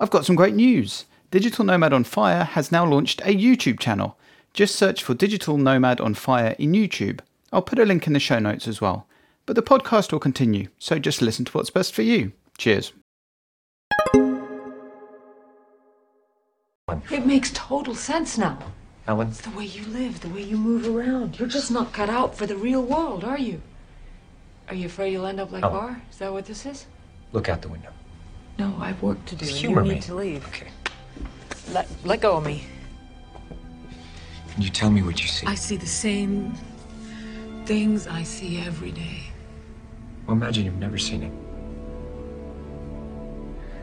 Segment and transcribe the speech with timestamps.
[0.00, 1.04] I've got some great news.
[1.30, 4.16] Digital Nomad on Fire has now launched a YouTube channel.
[4.54, 7.20] Just search for Digital Nomad on Fire in YouTube.
[7.52, 9.06] I'll put a link in the show notes as well.
[9.46, 12.32] But the podcast will continue, so just listen to what's best for you.
[12.58, 12.92] Cheers.
[17.10, 18.58] It makes total sense now.
[19.06, 21.38] Helen, It's the way you live, the way you move around.
[21.38, 23.60] You're just not cut out for the real world, are you?
[24.68, 25.70] Are you afraid you'll end up like Oh.
[25.70, 26.02] Barr?
[26.10, 26.86] Is that what this is?
[27.32, 27.90] look out the window.
[28.58, 29.46] No, I've work to do.
[29.46, 29.94] Humor you me.
[29.94, 30.46] need to leave.
[30.48, 30.68] Okay.
[31.72, 32.64] Let let go of me.
[34.52, 35.46] Can you tell me what you see?
[35.46, 36.52] I see the same
[37.64, 39.22] things I see every day.
[40.26, 41.32] Well, imagine you've never seen it.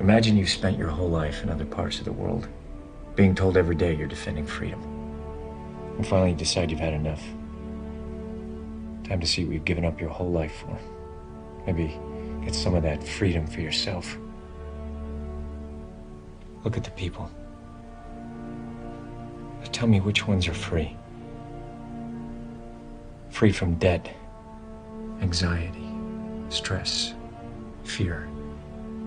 [0.00, 2.48] Imagine you've spent your whole life in other parts of the world,
[3.14, 4.82] being told every day you're defending freedom.
[5.96, 7.22] And finally you decide you've had enough.
[9.04, 10.78] Time to see what you've given up your whole life for.
[11.66, 11.98] Maybe
[12.44, 14.18] get some of that freedom for yourself.
[16.66, 17.30] Look at the people.
[19.70, 20.96] Tell me which ones are free.
[23.30, 24.12] Free from debt,
[25.20, 25.88] anxiety,
[26.48, 27.14] stress,
[27.84, 28.28] fear,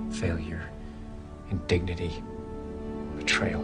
[0.09, 0.69] failure,
[1.51, 2.23] indignity,
[3.17, 3.63] betrayal.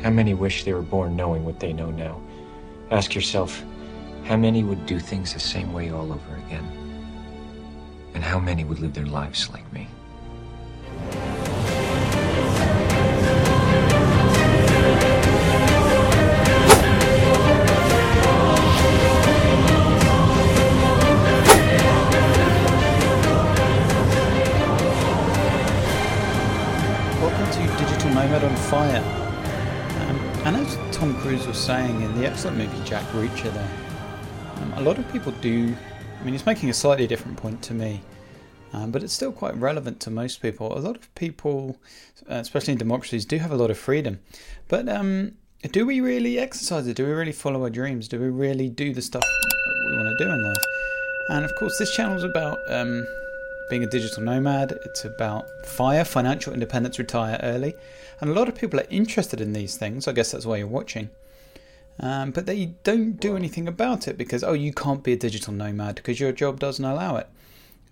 [0.00, 2.22] How many wish they were born knowing what they know now?
[2.90, 3.62] Ask yourself,
[4.24, 6.64] how many would do things the same way all over again?
[8.14, 9.88] And how many would live their lives like me?
[31.72, 33.70] Saying in the excellent movie Jack Reacher, there,
[34.56, 35.74] um, a lot of people do.
[36.20, 38.02] I mean, he's making a slightly different point to me,
[38.74, 40.76] um, but it's still quite relevant to most people.
[40.76, 41.78] A lot of people,
[42.30, 44.20] uh, especially in democracies, do have a lot of freedom.
[44.68, 46.94] But um, do we really exercise it?
[46.94, 48.06] Do we really follow our dreams?
[48.06, 49.24] Do we really do the stuff
[49.86, 50.64] we want to do in life?
[51.30, 53.06] And of course, this channel is about um,
[53.70, 54.78] being a digital nomad.
[54.84, 57.76] It's about FIRE, financial independence, retire early.
[58.20, 60.06] And a lot of people are interested in these things.
[60.06, 61.08] I guess that's why you're watching.
[62.02, 65.52] Um, but they don't do anything about it because, oh, you can't be a digital
[65.52, 67.28] nomad because your job doesn't allow it.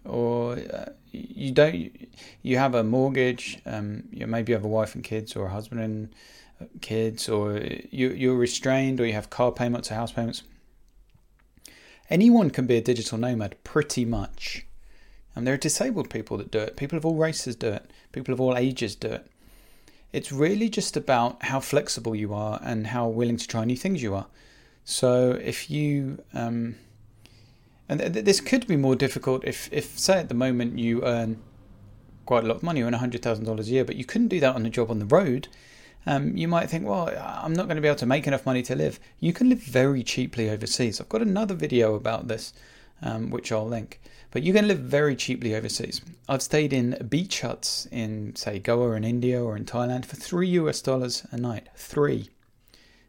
[0.05, 2.09] Or uh, you don't,
[2.43, 5.51] you have a mortgage, um, you maybe you have a wife and kids or a
[5.51, 6.15] husband and
[6.61, 7.59] uh, kids, or
[7.91, 10.43] you, you're restrained or you have car payments or house payments.
[12.09, 14.67] Anyone can be a digital nomad pretty much.
[15.37, 16.77] And there are disabled people that do it.
[16.77, 17.89] People of all races do it.
[18.11, 19.31] People of all ages do it.
[20.13, 24.03] It's really just about how flexible you are and how willing to try new things
[24.03, 24.27] you are.
[24.85, 26.77] So if you, um,
[27.89, 31.05] and th- th- this could be more difficult if, if say at the moment you
[31.05, 31.41] earn
[32.27, 34.29] quite a lot of money, you earn hundred thousand dollars a year, but you couldn't
[34.29, 35.49] do that on a job on the road.
[36.07, 38.63] Um, you might think, well, I'm not going to be able to make enough money
[38.63, 38.99] to live.
[39.21, 41.01] You can live very cheaply overseas.
[41.01, 42.53] I've got another video about this,
[43.03, 44.01] um, which I'll link.
[44.31, 46.01] But you can live very cheaply overseas.
[46.29, 50.49] I've stayed in beach huts in, say, Goa in India or in Thailand for three
[50.51, 51.69] US dollars a night.
[51.75, 52.31] Three.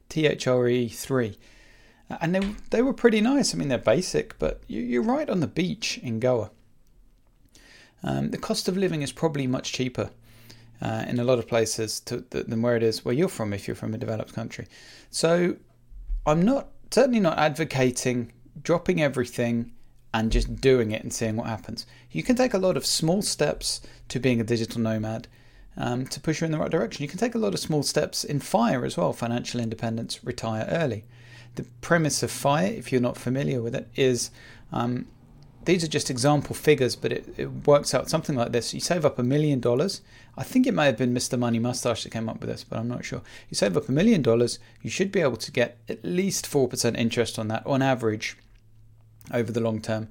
[0.09, 1.37] T H R E, three.
[2.19, 3.53] And they, they were pretty nice.
[3.53, 6.51] I mean, they're basic, but you, you're right on the beach in Goa.
[8.03, 10.09] Um, the cost of living is probably much cheaper
[10.81, 13.67] uh, in a lot of places to, than where it is where you're from if
[13.67, 14.67] you're from a developed country.
[15.11, 15.55] So
[16.25, 19.71] I'm not certainly not advocating dropping everything
[20.13, 21.85] and just doing it and seeing what happens.
[22.11, 25.27] You can take a lot of small steps to being a digital nomad
[25.77, 27.03] um, to push you in the right direction.
[27.03, 30.67] You can take a lot of small steps in FIRE as well financial independence, retire
[30.69, 31.05] early.
[31.55, 34.31] The premise of FIRE, if you're not familiar with it, is
[34.71, 35.07] um,
[35.65, 38.73] these are just example figures, but it, it works out something like this.
[38.73, 40.01] You save up a million dollars.
[40.37, 41.37] I think it may have been Mr.
[41.37, 43.21] Money Mustache that came up with this, but I'm not sure.
[43.49, 46.97] You save up a million dollars, you should be able to get at least 4%
[46.97, 48.37] interest on that on average
[49.33, 50.07] over the long term.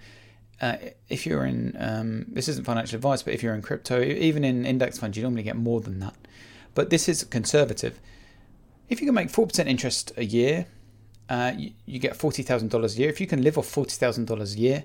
[0.60, 0.76] Uh,
[1.08, 4.66] if you're in, um, this isn't financial advice, but if you're in crypto, even in
[4.66, 6.14] index funds, you normally get more than that.
[6.74, 7.98] But this is conservative.
[8.88, 10.66] If you can make 4% interest a year,
[11.30, 13.08] uh, you, you get $40,000 a year.
[13.08, 14.84] If you can live off $40,000 a year,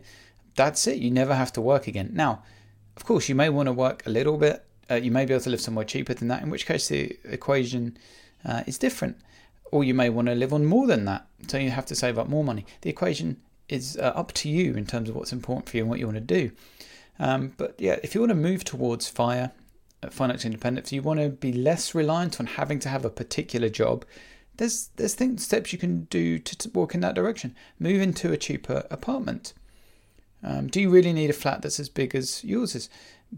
[0.56, 1.00] that's it.
[1.00, 2.12] You never have to work again.
[2.13, 2.44] Now,
[2.95, 4.66] of course, you may want to work a little bit.
[4.89, 7.18] Uh, you may be able to live somewhere cheaper than that, in which case the
[7.25, 7.98] equation
[8.45, 9.18] uh, is different.
[9.71, 12.18] Or you may want to live on more than that, so you have to save
[12.18, 12.66] up more money.
[12.81, 15.90] The equation is uh, up to you in terms of what's important for you and
[15.90, 16.52] what you want to do.
[17.20, 19.52] Um, but yeah, if you want to move towards FIRE,
[20.04, 23.70] uh, financial independence, you want to be less reliant on having to have a particular
[23.70, 24.06] job.
[24.58, 27.56] There's there's things steps you can do to, to walk in that direction.
[27.80, 29.54] Move into a cheaper apartment.
[30.44, 32.90] Um, do you really need a flat that's as big as yours is?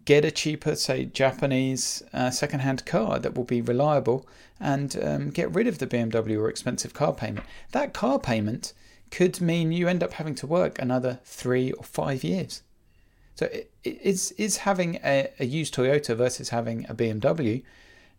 [0.06, 4.28] get a cheaper, say, Japanese uh, second-hand car that will be reliable,
[4.60, 7.46] and um, get rid of the BMW or expensive car payment.
[7.72, 8.74] That car payment
[9.12, 12.63] could mean you end up having to work another three or five years.
[13.36, 13.50] So
[13.83, 17.63] is is having a, a used Toyota versus having a BMW,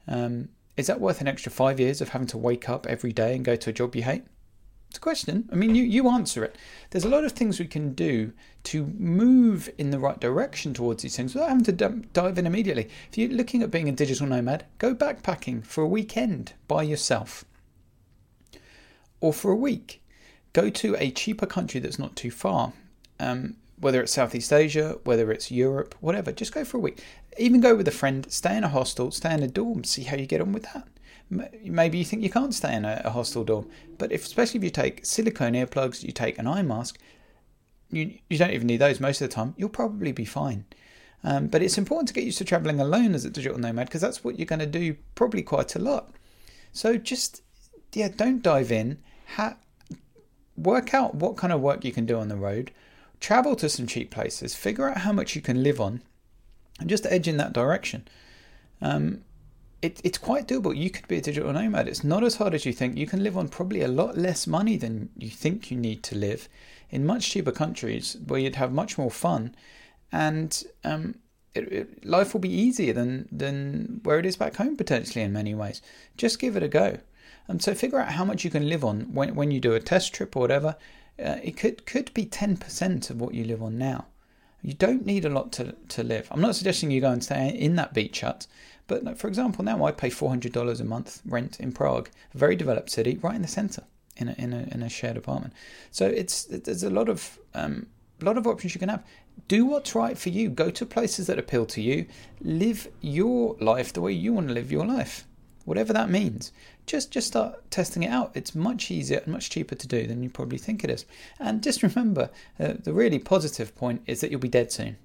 [0.07, 3.35] um, is that worth an extra five years of having to wake up every day
[3.35, 4.23] and go to a job you hate?
[4.89, 5.49] It's a question.
[5.53, 6.57] I mean, you, you answer it.
[6.91, 8.33] There's a lot of things we can do
[8.65, 11.73] to move in the right direction towards these things without having to
[12.13, 12.89] dive in immediately.
[13.11, 17.45] If you're looking at being a digital nomad, go backpacking for a weekend by yourself.
[19.21, 20.03] Or for a week.
[20.59, 22.73] Go to a cheaper country that's not too far.
[23.21, 27.01] Um, whether it's Southeast Asia, whether it's Europe, whatever, just go for a week.
[27.39, 30.17] Even go with a friend, stay in a hostel, stay in a dorm, see how
[30.17, 30.89] you get on with that.
[31.31, 33.69] Maybe you think you can't stay in a, a hostel dorm,
[33.99, 36.99] but if, especially if you take silicone earplugs, you take an eye mask,
[37.93, 40.65] you, you don't even need those most of the time, you'll probably be fine.
[41.23, 44.01] Um, but it's important to get used to traveling alone as a digital nomad because
[44.01, 46.11] that's what you're going to do probably quite a lot.
[46.73, 47.43] So just,
[47.93, 48.99] yeah, don't dive in.
[49.37, 49.55] Ha-
[50.59, 52.71] work out what kind of work you can do on the road
[53.21, 56.03] travel to some cheap places, figure out how much you can live on,
[56.81, 58.07] and just edge in that direction.
[58.81, 59.23] Um,
[59.83, 60.77] it, it's quite doable.
[60.77, 61.89] You could be a digital nomad.
[61.89, 62.97] It's not as hard as you think.
[62.97, 66.17] You can live on probably a lot less money than you think you need to
[66.17, 66.49] live
[66.91, 69.55] in much cheaper countries where you'd have much more fun,
[70.11, 71.17] and um,
[71.55, 75.33] it, it, life will be easier than than where it is back home potentially in
[75.33, 75.83] many ways.
[76.17, 76.99] Just give it a go.
[77.49, 79.81] And so figure out how much you can live on when when you do a
[79.81, 80.77] test trip or whatever
[81.19, 84.07] uh, it could could be 10% of what you live on now.
[84.63, 86.29] You don't need a lot to, to live.
[86.31, 88.47] I'm not suggesting you go and stay in that beach hut,
[88.89, 92.91] but for example, now I pay $400 a month rent in Prague, a very developed
[92.91, 93.85] city, right in the centre,
[94.17, 95.53] in a, in a, in a shared apartment.
[95.93, 97.87] So it's there's a lot of um,
[98.21, 99.05] a lot of options you can have.
[99.47, 100.51] Do what's right for you.
[100.51, 102.07] Go to places that appeal to you.
[102.41, 105.25] Live your life the way you want to live your life,
[105.69, 106.51] whatever that means
[106.89, 108.33] just just start testing it out.
[108.35, 111.05] It's much easier and much cheaper to do than you probably think it is.
[111.39, 114.97] And just remember, uh, the really positive point is that you'll be dead soon.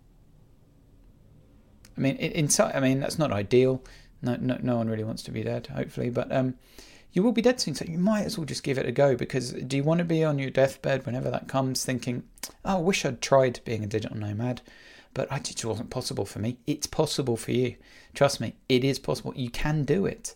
[1.95, 3.83] I mean, inside, I mean that's not ideal.
[4.21, 6.56] No, no, no one really wants to be dead, hopefully, but um,
[7.12, 7.75] you will be dead soon.
[7.75, 9.16] So you might as well just give it a go.
[9.18, 12.24] Because do you want to be on your deathbed whenever that comes, thinking,
[12.63, 14.62] "Oh, I wish I'd tried being a digital nomad."
[15.13, 16.57] but it wasn't possible for me.
[16.66, 17.75] It's possible for you.
[18.16, 19.31] Trust me, it is possible.
[19.36, 20.36] You can do it.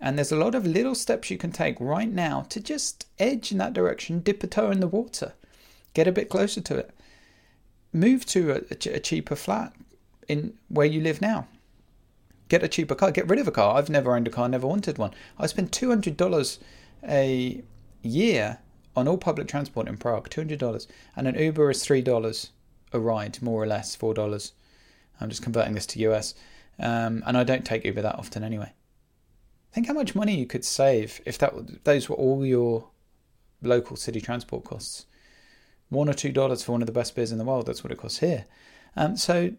[0.00, 3.50] And there's a lot of little steps you can take right now to just edge
[3.50, 5.32] in that direction, dip a toe in the water,
[5.92, 6.90] get a bit closer to it.
[7.92, 9.72] Move to a, a cheaper flat
[10.28, 11.48] in where you live now.
[12.48, 13.76] Get a cheaper car, get rid of a car.
[13.76, 15.12] I've never owned a car, never wanted one.
[15.38, 16.58] I spend $200
[17.06, 17.62] a
[18.02, 18.58] year
[18.96, 20.86] on all public transport in Prague, $200.
[21.16, 22.48] And an Uber is $3
[22.92, 24.52] a ride, more or less, $4.
[25.20, 26.34] I'm just converting this to US.
[26.78, 28.72] Um, and I don't take Uber that often anyway.
[29.72, 32.88] Think how much money you could save if that those were all your
[33.62, 35.06] local city transport costs.
[35.90, 37.66] One or two dollars for one of the best beers in the world.
[37.66, 38.46] That's what it costs here.
[38.96, 39.52] Um, so,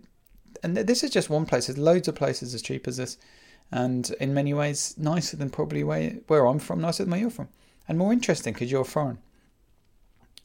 [0.63, 1.67] and this is just one place.
[1.67, 3.17] There's loads of places as cheap as this,
[3.71, 7.29] and in many ways nicer than probably where where I'm from, nicer than where you're
[7.29, 7.49] from,
[7.87, 9.19] and more interesting because you're foreign.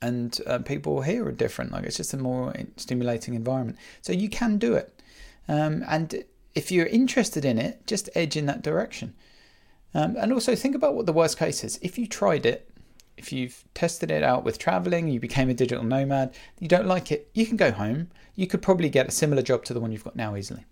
[0.01, 1.73] And uh, people here are different.
[1.73, 3.79] Like it's just a more stimulating environment.
[4.03, 5.01] So you can do it.
[5.49, 6.25] Um, and
[6.55, 9.15] if you're interested in it, just edge in that direction.
[9.95, 11.79] Um, and also think about what the worst case is.
[11.81, 12.69] If you tried it,
[13.17, 17.13] if you've tested it out with traveling, you became a digital nomad, you don't like
[17.13, 18.11] it, you can go home.
[18.35, 20.65] You could probably get a similar job to the one you've got now easily.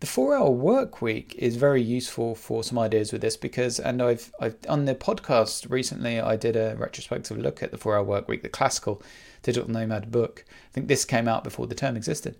[0.00, 4.30] The four-hour work week is very useful for some ideas with this because, and I've,
[4.38, 8.42] I've on the podcast recently, I did a retrospective look at the four-hour work week,
[8.42, 9.00] the classical
[9.42, 10.44] digital nomad book.
[10.48, 12.36] I think this came out before the term existed.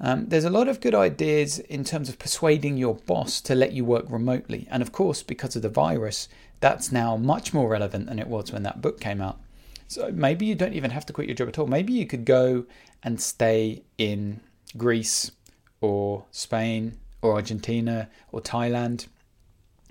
[0.00, 3.72] Um, there's a lot of good ideas in terms of persuading your boss to let
[3.72, 4.66] you work remotely.
[4.70, 6.28] And of course, because of the virus,
[6.60, 9.40] that's now much more relevant than it was when that book came out.
[9.88, 11.66] So maybe you don't even have to quit your job at all.
[11.66, 12.64] Maybe you could go
[13.02, 14.40] and stay in
[14.76, 15.32] Greece
[15.80, 19.06] or Spain or Argentina or Thailand.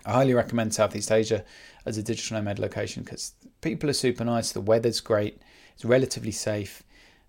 [0.06, 1.44] I highly recommend Southeast Asia
[1.86, 5.42] as a digital nomad location because people are super nice, the weather's great,
[5.76, 6.84] it's relatively safe,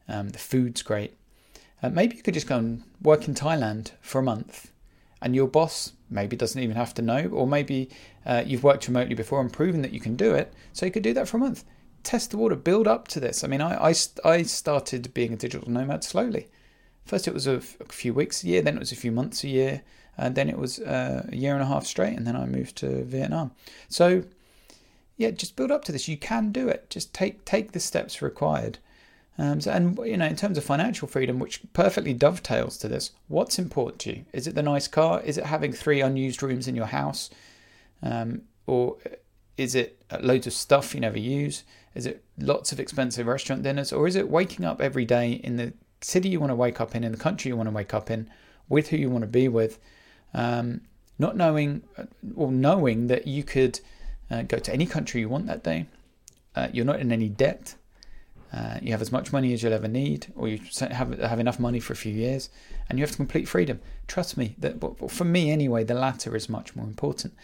[0.08, 1.16] um, the food's great.
[1.82, 4.70] Uh, maybe you could just go and work in Thailand for a month,
[5.22, 7.88] and your boss maybe doesn't even have to know, or maybe
[8.26, 11.02] uh, you've worked remotely before and proven that you can do it, so you could
[11.02, 11.64] do that for a month.
[12.02, 13.44] Test the water, build up to this.
[13.44, 13.94] I mean, I, I,
[14.24, 16.48] I started being a digital nomad slowly.
[17.04, 19.48] First, it was a, few weeks a year, then it was a few months a
[19.48, 19.82] year,
[20.16, 22.76] and then it was uh, a year and a half straight, and then I moved
[22.76, 23.52] to Vietnam.
[23.88, 24.24] So,
[25.16, 26.08] yeah, just build up to this.
[26.08, 26.88] You can do it.
[26.88, 28.78] Just take take the steps required
[29.40, 33.12] Um, so, and you know, in terms of financial freedom, which perfectly dovetails to this,
[33.28, 34.24] what's important to you?
[34.34, 35.22] Is it the nice car?
[35.22, 37.30] Is it having three unused rooms in your house,
[38.02, 38.98] um, or
[39.56, 41.64] is it loads of stuff you never use?
[41.94, 45.56] Is it lots of expensive restaurant dinners, or is it waking up every day in
[45.56, 47.94] the city you want to wake up in, in the country you want to wake
[47.94, 48.30] up in,
[48.68, 49.78] with who you want to be with,
[50.34, 50.82] um,
[51.18, 51.82] not knowing
[52.36, 53.80] or knowing that you could
[54.30, 55.86] uh, go to any country you want that day.
[56.54, 57.74] Uh, you're not in any debt.
[58.52, 61.60] Uh, you have as much money as you'll ever need, or you have have enough
[61.60, 62.50] money for a few years,
[62.88, 63.80] and you have complete freedom.
[64.08, 67.34] Trust me, that for me anyway, the latter is much more important.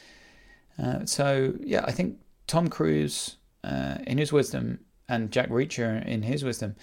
[0.83, 6.23] Uh, so yeah, I think Tom Cruise, uh, in his wisdom, and Jack Reacher in
[6.23, 6.75] his wisdom,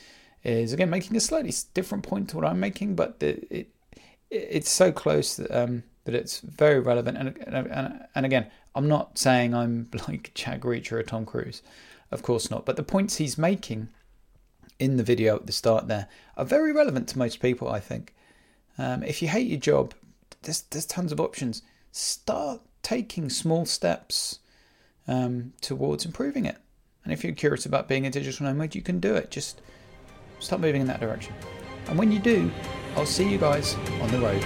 [0.43, 3.69] is again making a slightly different point to what I'm making, but the, it
[4.29, 7.17] it's so close that, um, that it's very relevant.
[7.17, 11.61] And, and and again, I'm not saying I'm like Jack Reacher or Tom Cruise,
[12.09, 12.65] of course not.
[12.65, 13.89] But the points he's making
[14.79, 17.69] in the video at the start there are very relevant to most people.
[17.69, 18.13] I think.
[18.77, 19.93] Um, if you hate your job,
[20.41, 21.61] there's there's tons of options.
[21.91, 24.39] Start taking small steps
[25.07, 26.57] um, towards improving it.
[27.03, 29.29] And if you're curious about being a digital nomad, you can do it.
[29.29, 29.61] Just
[30.39, 31.33] start moving in that direction.
[31.87, 32.51] And when you do,
[32.95, 34.43] I'll see you guys on the road.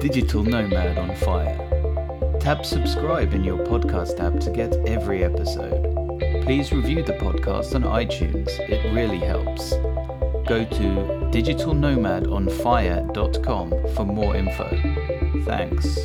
[0.00, 1.58] Digital Nomad on Fire.
[2.40, 5.82] Tap subscribe in your podcast app to get every episode.
[6.44, 9.72] Please review the podcast on iTunes, it really helps.
[10.48, 14.68] Go to digitalnomadonfire.com for more info.
[15.44, 15.98] Thanks.